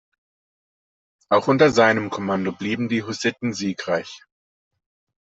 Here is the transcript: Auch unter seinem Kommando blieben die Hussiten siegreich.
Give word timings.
Auch 1.29 1.47
unter 1.47 1.69
seinem 1.69 2.09
Kommando 2.09 2.51
blieben 2.53 2.89
die 2.89 3.03
Hussiten 3.03 3.53
siegreich. 3.53 4.23